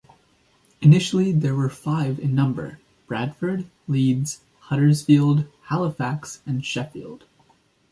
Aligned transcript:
Initially 0.81 1.31
there 1.31 1.53
were 1.53 1.69
five 1.69 2.17
in 2.17 2.33
number: 2.33 2.79
Bradford, 3.05 3.65
Leeds, 3.87 4.41
Huddersfield, 4.61 5.45
Halifax, 5.65 6.41
and 6.47 6.65
Sheffield. 6.65 7.25